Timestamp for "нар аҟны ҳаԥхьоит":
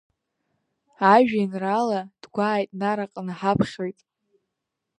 2.79-3.99